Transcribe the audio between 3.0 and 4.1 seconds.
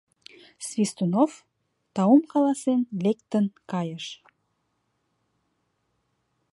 лектын кайыш.